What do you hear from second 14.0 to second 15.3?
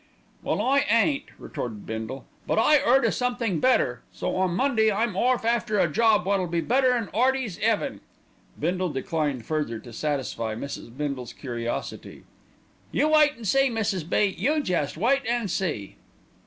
B., you jest wait